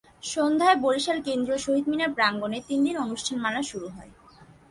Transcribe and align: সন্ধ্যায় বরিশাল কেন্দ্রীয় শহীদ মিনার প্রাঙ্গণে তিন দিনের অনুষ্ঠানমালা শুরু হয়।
সন্ধ্যায় 0.23 0.77
বরিশাল 0.77 1.17
কেন্দ্রীয় 1.27 1.59
শহীদ 1.65 1.85
মিনার 1.89 2.11
প্রাঙ্গণে 2.17 2.57
তিন 2.67 2.79
দিনের 2.83 3.03
অনুষ্ঠানমালা 3.05 3.61
শুরু 3.61 3.87
হয়। 3.95 4.11